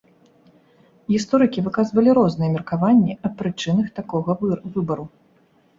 [1.15, 4.29] Гісторыкі выказвалі розныя меркаванні аб прычынах такога
[4.73, 5.05] выбару.